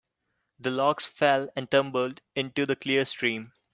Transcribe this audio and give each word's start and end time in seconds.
The 0.59 0.71
logs 0.71 1.05
fell 1.05 1.49
and 1.55 1.69
tumbled 1.69 2.21
into 2.35 2.65
the 2.65 2.75
clear 2.75 3.05
stream. 3.05 3.53